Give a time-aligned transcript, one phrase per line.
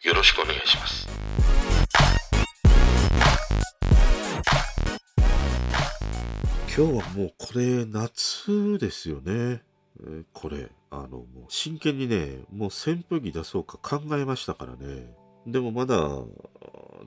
[0.00, 1.08] よろしくお願いします
[6.76, 9.62] 今日はもうこれ夏ですよね。
[10.00, 15.12] えーこれ、あの、もう真剣にね、もう扇風機出そうか考えましたからね。
[15.44, 15.98] でもまだ、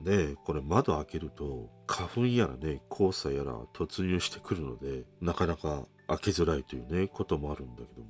[0.04, 8.08] ね、これ窓開けると花粉やらね、黄砂やら突入してくるので、なかなか開けづらいというね、こともあるんだけども。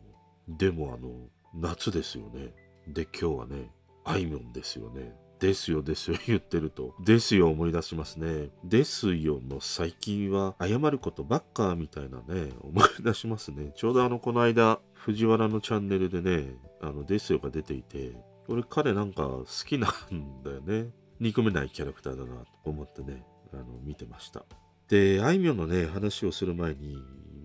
[0.48, 2.52] でもあの、夏ですよね。
[2.88, 3.70] で、今日はね、
[4.04, 5.14] あいみょんですよね。
[5.38, 8.50] ですよですよ 言ってると、ですよ思い出しますね。
[8.64, 13.72] ですよの最近は謝ることばっかみたいなね、思い出しますね。
[13.74, 20.90] ちょうどあの、この間、藤原のチャンネルでね、あの、ですよが出ていて、俺彼なんか好きなんだよね。
[21.18, 24.44] 憎めないキャラクターだなと思ってね、あの、見てました。
[24.88, 27.02] で、あいみょんのね、話をする前に、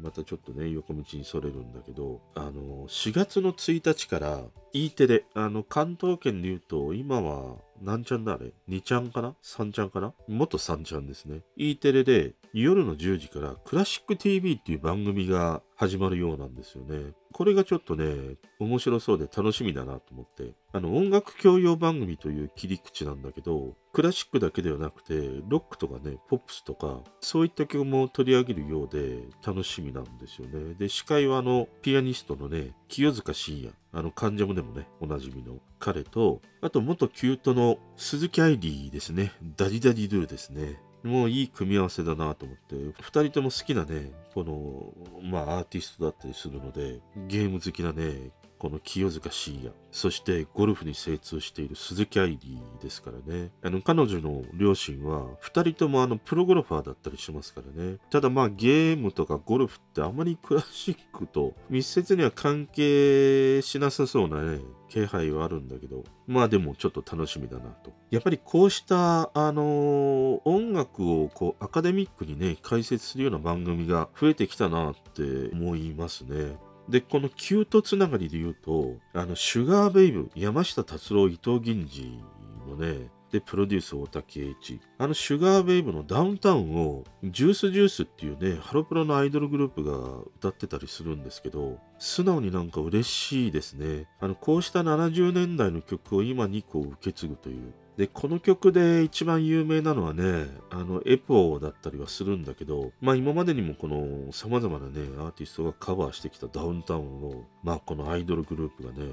[0.08, 4.42] またちょっとね、横道にそれるんだけど、あの、4月の1日から
[4.72, 10.14] E テレ、あの、関東圏で言うと、今は、何ちゃんだあれ ?2 ちゃんかな ?3 ちゃんかな？
[10.28, 11.42] 元3ちゃんですね。
[11.56, 17.14] E テレで夜の10時からクラシック TV っていう番組が始まるようなんですよね。
[17.34, 20.54] これがちょっとね、面白そうで楽しみだなと思って。
[20.74, 25.14] あの、音楽教養番組という切り口なんだけど、クラシックだけではなくて、
[25.48, 30.74] ロックとかね、ポップスとか、そういった曲も取り上げるようで楽しみなんですよね。
[30.80, 33.74] で、司会はあの、ピアニストのね、清塚信也。
[33.94, 39.32] あの、関ジャムでもね、おなじみの彼と、あと元 ℃-ute の鈴木愛理ですね。
[39.56, 39.70] DADDY!
[39.70, 39.76] DADDY!
[39.76, 40.26] DO!
[40.26, 40.80] ですね。
[41.04, 44.94] もういい組み合わせだなと思って、二人とも好きなね、この、
[45.24, 53.52] まあアーティストだったりするので、ゲーム好きなね、この清塚信也、そしてゴルフに精通している鈴木愛理ですからね。
[53.64, 57.98] あの、彼女の両親は、二人ともあの、プロゴルファーだったりしますからね。
[58.10, 64.60] ただまあ、ゲームとかゴルフってあまりクラシックと密接には関係しなさそうなね、
[64.90, 67.92] 気配はあるんだけど、まあでもちょっと楽しみだなと。
[68.10, 76.58] やっぱりこうした、あの音楽をこうアカデミックにね、解説するような番組が増えてきたなって思いますね。
[76.90, 82.20] で、このキュートつながりで言うと、あの、シュガーベイブ、山下達郎、伊藤銀次
[82.68, 84.80] のね、で、プロデュース大竹栄一。
[84.98, 94.08] あの、シュガーベイブのダウンタウンを、ジュースジュースっていうね、ハロプロのアイドルグループが歌ってたりするんですけど、素直になんか嬉しいですね。
[94.20, 97.74] あの、こうした70年代の曲を今にこう受け継ぐという。
[97.98, 109.10] で、この曲で一番有名なのはね、あの、エポーだったりはするんだけど、まあ今までにもこの様々なね、アーティストがカバーしてきたダウンタウンを、まあこのアイドルグループがね、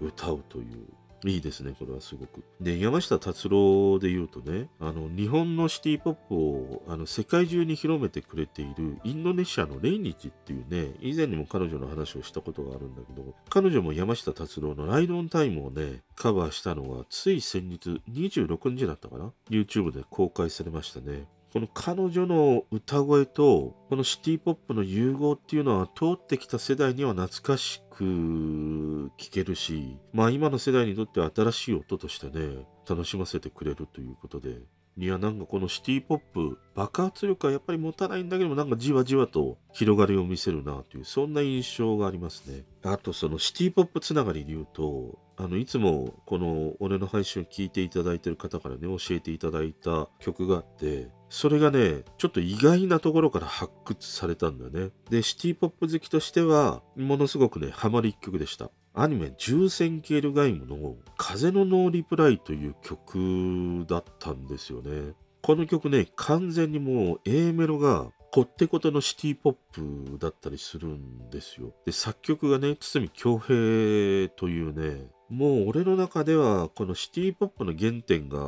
[0.00, 0.86] 歌うという。
[1.24, 2.44] いいですね、これはすごく。
[2.60, 21.26] で、山下達郎で言うとね、あの、日本のシティポップを、あの、世界中に広めてくれているインドネシアのレイニチっていうね、以前にも彼女の話をしたことがあるんだけど、彼女も山下達郎のライドオンタイムをね、カバーしたのが、つい先日26日だったかな ?YouTube で公開されましたね。
[21.52, 34.58] この彼女の歌声とこのシティポップの融合っていうのは通ってきた世代には懐かしく聴けるし、まあ今の世代にとっては新しい音としてね、楽しませてくれるということで、
[34.98, 42.64] いやなんかこのシティポップ、爆発力はやっぱり持たないんだけどもなんかじわじわと広がりを見せるなという、そんな印象がありますね。
[42.82, 54.90] あとそのシティポップつながりで言うと、あの、いつもこの俺の配信を聞いていただいている方からね、教えていただいた曲があって、それがね、ちょっと意外なところから発掘されたんだよね。
[55.10, 58.70] で、シティポップ好きとしては、ものすごくね、ハマる一曲でした。
[58.94, 65.14] アニメ、重戦ケールガイムの風のノーリプライという曲だったんですよね。
[65.42, 71.72] この曲ね、完全にもう A メロがこってことのシティポップだったりするんですよ。
[71.86, 78.38] で、作曲がね、堤京平というね、もう俺の中ではこのシティポップの原点が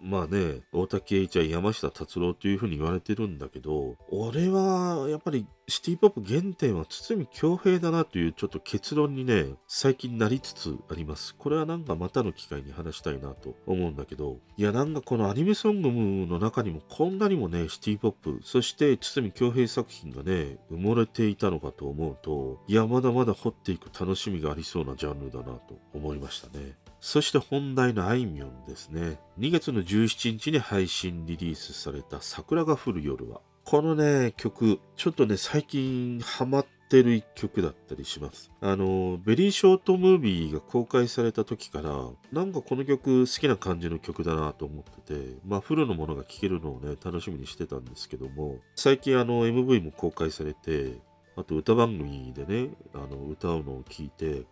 [0.00, 11.34] まあね、大竹栄一は山下達郎というふうに言われてるんだけど、俺はやっぱりシティポップ原点は堤京平だなというちょっと結論にね、最近なりつつあります。
[11.34, 15.90] これはなんかまたの機会に話したいなと思うんだけど、いやなんかこのアニメソング
[16.26, 26.78] の中にもこんなにもね、シティポップ、そして堤京平作品がね、埋もれていたのかと思うと、いやまだまだ掘っていく楽しみがありそうなジャンルだなと思いましたね。
[27.00, 29.20] そして本題のあいみょんですね。
[29.38, 33.42] 2月の17日に配信リリースされた桜が降る夜は。
[33.70, 38.50] このね、曲、ちょっとね、最近ハマってる一曲だったりします。
[38.62, 41.90] あの、ベリーショートムービーが公開された時から、
[42.32, 50.94] なんかこの曲好きな感じの曲だなと思ってて、まあフルのものが聴けるのをね、楽しみにしてたんですけども、最近あの MV も公開されて、
[51.36, 54.46] あと歌番組でね、あの歌うのを聞いて、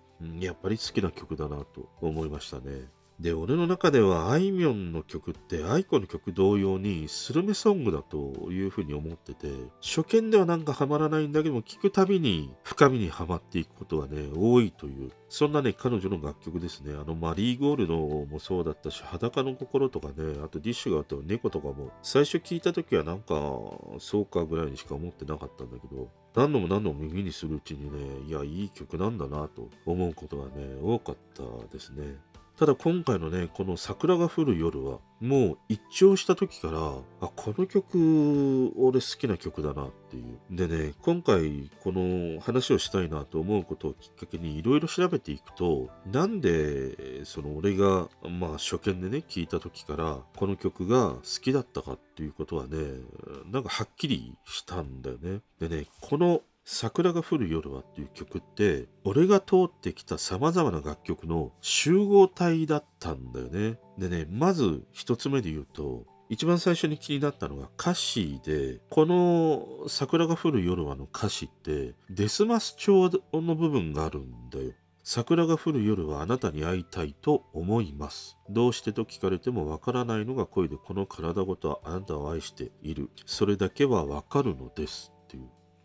[0.45, 2.91] やっぱり好きな曲だなと思いましたね。
[3.19, 9.49] で、俺の中ではあいみょんの曲って、あいこの曲同様にスルメソングだというふうに思ってて、
[9.81, 16.93] 初見ではなんかハマらないんだけども、聴くたびに深みにはまっていくことがね、多いという、そんなね、彼女の楽曲ですね。
[16.93, 23.35] あの、マリーゴールドもそうだったし、裸の心とかね、あとディッシュが歌う猫とかも、最初聞いた時はなんか、
[23.99, 31.43] そうかぐらいにしか思ってなかったんだけど、何度も何度も耳にするうちにね、いや、いい曲なんだなと思うことがね、多かった
[31.73, 32.15] ですね。
[32.59, 36.79] ただ今回のね、この桜が降る夜は、もう一聴した時から、
[37.21, 40.39] あ、この曲、俺好きな曲だなっていう。
[40.51, 52.79] でね、今回この話をしたいなと思うことをきっかけにいろいろ調べていくと、なんで、その俺が、まあ初見でね、聞いた時から、この曲が好きだったかっていうことはね、
[53.53, 55.41] なんかはっきりしたんだよね。
[55.61, 63.79] でね、この桜が降る夜はっていう曲って、俺が通ってきた様々な楽曲の集合体だったんだよね。
[63.97, 74.73] でね、まず一つ目で言うと、一番最初に気になったのが歌詞で、この桜が降る夜はの歌詞って、デスマス調の部分があるんだよ。
[75.05, 78.39] 桜が降る夜はあなたに会いたいと思います。
[78.51, 83.09] どうしてと聞かれてもわからないのが恋でこの体ごとはあなたを愛している。
[83.25, 85.13] それだけはわかるのです。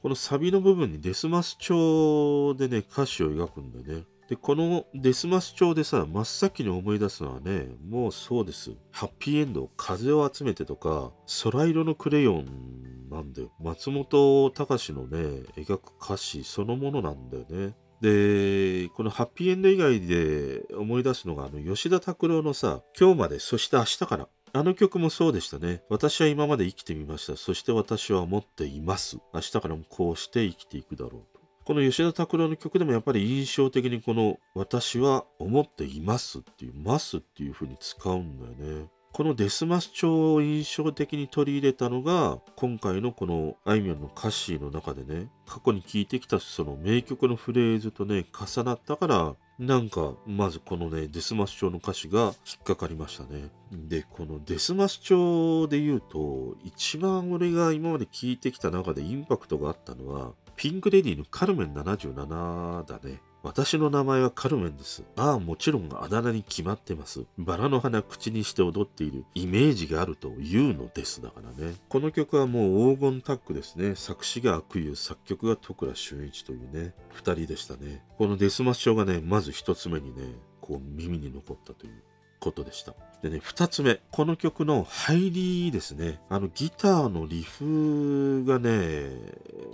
[0.01, 4.05] このサビの部分にデスマス調でね、歌詞を描くんだよね。
[4.27, 8.71] で、このデスマス調でさ、真っ先に思い出すのはね、もうそうです。
[8.91, 11.11] ハッピーエンド、風を集めてとか、
[11.43, 13.51] 空色のクレヨンなんだよ。
[13.61, 15.17] 松本隆のね、
[15.55, 17.75] 描く歌詞そのものなんだよね。
[18.01, 24.27] で、このハッピーエンド以外で思い出すのが、あの、吉田拓郎のさ、今日まで、そして明日から。
[24.53, 25.81] あの曲もそうでしたね。
[25.89, 27.37] 私は今まで生きてみました。
[27.37, 29.17] そして私は思っています。
[29.33, 31.41] 明日からもこうして生きていくだろうと。
[31.63, 38.87] この吉田拓郎の曲でもやっぱり印象的にこの私は思っていますっていう、ますっていう風に使うんだよね。
[39.13, 53.49] このデスマス調を印象的に取り入れたのが、今回のこのあいみょんの歌詞の中でね、過去に聴いてきたその名曲のフレーズとね、重なったから、なんか、まずこのね、デスマス調の歌詞が引っかかりましたね。
[53.71, 63.21] で、このデスマス調で言うと、一番俺が今まで聴いてきた中でインパクトがあったのは、ピンクレディーのカルメン77だね。
[63.43, 65.03] 私の名前はカルメンです。
[65.15, 67.25] ああ、もちろんあだ名に決まってます。
[67.39, 71.21] バラの花口にして踊っているイメージがあるというのです。
[71.21, 71.73] だからね。
[71.89, 73.95] この曲はもう黄金タッグですね。
[73.95, 78.03] 作詞が悪友、作曲が徳良俊一というね、二人でしたね。
[78.17, 82.03] このデスマッショがね、まず一つ目にね、こう耳に残ったという
[82.41, 82.93] ことでした。
[83.21, 84.01] でね、二つ目。
[84.11, 86.19] この曲の入りですね。
[86.27, 89.11] あのギターのリフがね、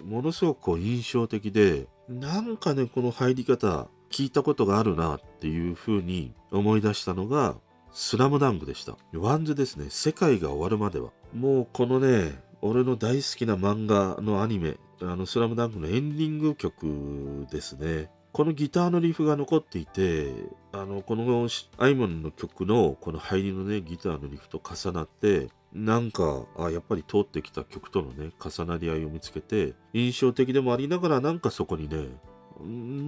[0.04, 7.56] ものすごくこう印象的で、なんかね、この入り方、聞いたことがあるなっていう風に思い出したのが、
[7.94, 8.98] スラムダンクでした。
[9.14, 9.88] WANDS ですね。
[9.90, 11.12] 世界が終わるまでは。
[11.34, 18.10] もうこのね、俺の大好きな漫画のアニメ、あの、スラムダンクのエンディング曲ですね。
[18.38, 20.32] このギターのリフが残っていて、
[20.72, 21.50] あの、この
[21.80, 32.10] あいみょんの曲のこの入りのね、ギターのリフと重なって、なんか、あ、やっぱり通ってきた曲とのね、重なり合いを見つけて、印象的でもありながら、なんかそこにね、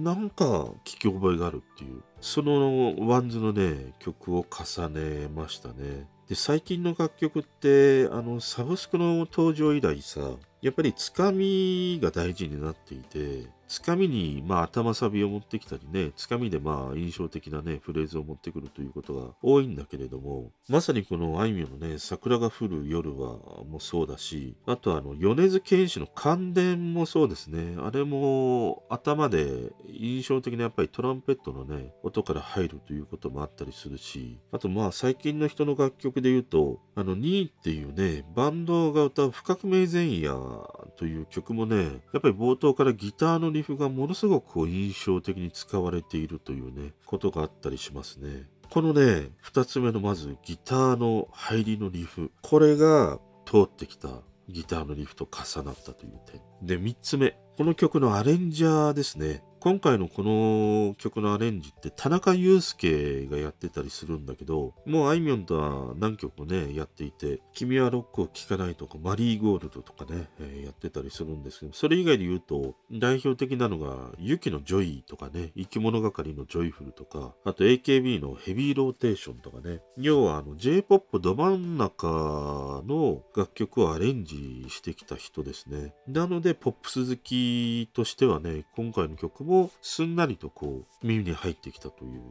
[0.02, 0.44] なんか
[0.84, 6.08] 聞き覚えがあるっていう、その WANDS のね、曲を重ねましたね。
[6.28, 10.22] で、最近の楽曲って、あの、サブスクの登場以来さ、
[10.60, 23.36] やっぱりつかみが大事になっていて、つかみに、まあ、頭サビを持ってきたりね、つかみで、まあ、印象的なね、フレーズを持ってくるということが多いんだけれども、まさにこのあいみょんのね、桜が降る夜は
[23.70, 27.76] もそうだし、あとあの、米津玄師の感電もそうですね。
[27.78, 40.34] あれも、頭で印象的なやっぱりトランペットのね、音から入るということもあったりするし、あとまあ、最近の人の楽曲で言うと、あの、ニーっていうね、バンドが歌う不革命前夜
[41.00, 48.42] という曲もね、やっぱり冒頭からギターのリフがものすごくこう印象的に使われているというね、ことがあったりしますね。
[48.68, 52.30] このね、二つ目のまずギターの入りのリフ。
[52.42, 54.10] これが通ってきた
[54.50, 56.42] ギターのリフと重なったという点。
[56.62, 57.34] で、三つ目。
[57.56, 59.42] この曲のアレンジャーですね。
[59.60, 85.92] 今回のこの曲のアレンジって田中ユウスケがやってたりするんだけど、もうあいみょんとは何曲もね、やっていて、君はロックを聴かないとか、マリーゴールドとかね、えーやってたりするんですけど、それ以外で言うと、代表的なのが、 YUKI の JOY とかね、いきものがかりのじょいふるとか、あと AKB のヘビーローテーションとかね、要はあの J-POP ど真ん中の楽曲をアレンジしてきた人ですね。
[86.06, 89.49] なので、ポップス好きとしてはね、今回の曲も
[89.82, 92.22] すんなりとこう、耳に入ってきたという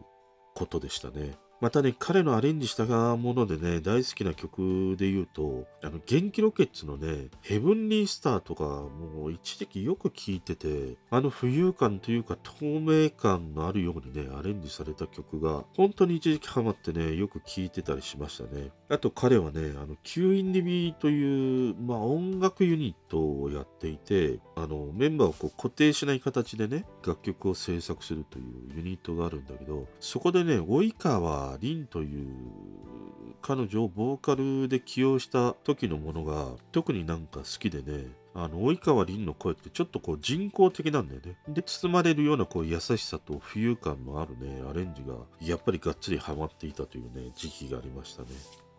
[0.55, 1.37] ことでしたね。
[1.61, 2.85] またね、彼のアレンジした
[3.17, 18.71] ものでね、大好きな曲で言うと、あの、元気ロケッツのね、 Heavenly Star とか、もう一時期よく聴いてて、あの浮遊感というか透明感のあるようにね、アレンジされた曲が、本当に一時期ハマってね、よく聴いてたりしましたね。
[18.87, 28.45] あと彼はね、あの、 Q;indivi という、まあ音楽ユニットをやっていて、あの、メンバーをこう固定しない形でね、楽曲を制作するという
[28.77, 32.29] ユニットがあるんだけど、そこでね、及川凛という
[33.41, 41.37] 彼女をボーカルで起用した時のものが特になんか好きでね、あの、及川凛の声ってちょっとこう人工的なんだよね。
[41.47, 48.29] で、包まれるようなこう優しさと浮遊感のあるね、アレンジがやっぱりがっつりハマっていたというね、時期がありましたね。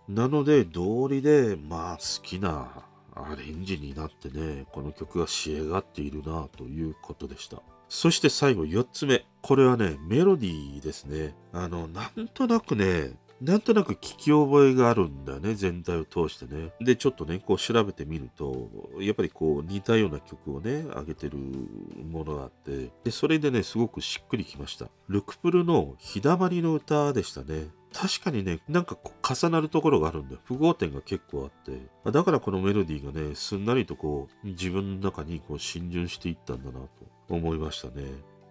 [0.08, 2.84] なので、道理で、まあ好きな
[3.14, 7.62] アレンジになってね、この曲が仕上がっているなということでした。
[7.90, 9.26] そして最後4つ目。
[9.42, 11.34] これはね、メロディーですね。
[11.52, 13.10] あの、なんとなくね、
[13.42, 16.72] なんとなく聞き覚えがあるんだね、全体を通してね。
[16.80, 18.68] で、ちょっとね、こう調べてみると、
[19.00, 24.86] やっぱりこう似たような曲をね、上げてるものがあって、で、それでね、すごくしっくりきました。
[25.08, 27.70] ルクプルの日だまりの歌でしたね。
[27.92, 28.96] 確かにね、なんか
[29.28, 30.40] 重なるところがあるんだよ。
[30.44, 32.10] 符号点が結構あって。
[32.10, 36.88] だからこのメロディーがね、すんなりとこう、自分の中にこう浸潤していったんだなと
[37.28, 38.04] 思いましたね。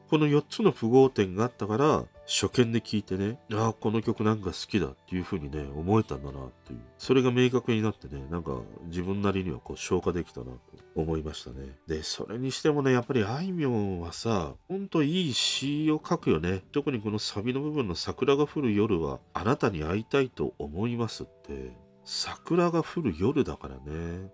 [0.09, 6.79] この4つの符号点があったから、初見で聞いてね、ああ、この曲なんか好きだっていう風にね、思えたんだなっていう。
[6.97, 10.51] それが明確になってね、なんか自分なりにはこう消化できたなと
[10.95, 11.77] 思いましたね。
[11.87, 16.63] で、それにしてもね、やっぱりあいみょんはさ、ほんといい詩を書くよね。
[16.71, 24.31] 特にこのサビの部分の桜が降る夜は、あなたに会いたいと思いますって、桜が降る夜だからね。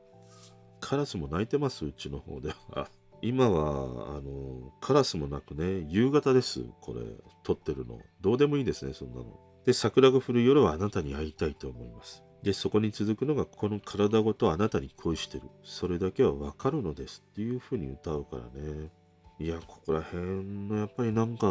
[0.80, 2.90] カラスも鳴いてます、うちの方では。
[3.22, 7.02] 今は、あの、カラスもなくね、夕方です、これ、
[7.44, 8.00] 撮ってるの。
[8.22, 9.40] どうでもいいですね、そんなの。
[9.66, 12.25] で、桜が降る夜はあなたに会いたいと思います。
[12.46, 15.46] で、そこに続くのが、この体ごとあなたに恋してる。
[15.64, 18.92] それだけはわかるのですっていう風に歌うからね。
[19.40, 21.48] いや、ここら辺のやっぱりなんか、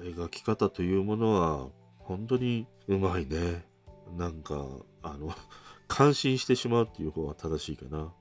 [0.00, 3.66] 描き方というものは、本当にうまいね。
[4.16, 4.66] なんか、
[5.02, 5.34] あの、
[5.86, 8.14] 感心してしまうっていう方が正しいかな。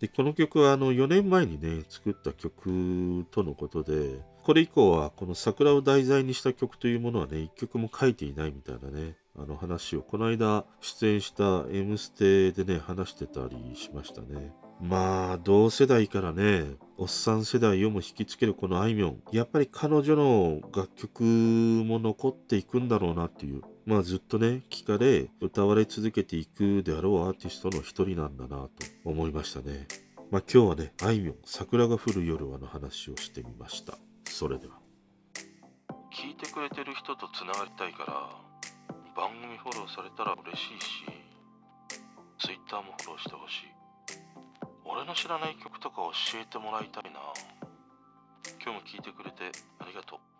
[0.00, 14.52] で、この曲はあの4年前にね、作った曲とのことで、これ以降はこの桜を題材にした曲というものはね、一曲も書いていないみたいなね、あの話をこの間出演した M ステでね、話してたりしましたね。
[14.80, 16.64] まあ、同世代からね、
[16.98, 19.22] おっさん世代をも引きつけるこのあいみょん。
[19.30, 23.62] やっぱり彼女の楽曲も残っていくんだろうなっていう。
[23.86, 28.70] まあずっとね、聞かれ、歌われ続けていくであろうアーティストの一人なんだなと
[29.04, 29.86] 思いましたね。
[30.32, 33.96] まあ今日はね、あいみょん、桜が降る夜はの話をしてみました。
[34.42, 34.74] それでは。
[36.10, 38.28] 聞いてくれてる人とつながりたいから
[39.14, 41.06] 番組フォローされたら嬉しいし
[42.40, 43.70] Twitter もフォローしてほしい。
[44.84, 47.20] 俺の知らない曲とか教えてもらいたいな。
[48.58, 50.31] 今日も聞いてくれてありがとう。